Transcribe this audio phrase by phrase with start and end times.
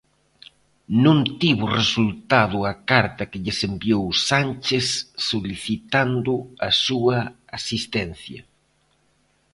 [1.03, 4.87] Non tivo resultado a carta que lles enviou Sánchez
[5.29, 6.33] solicitando
[6.67, 7.17] a súa
[7.57, 8.41] asistencia.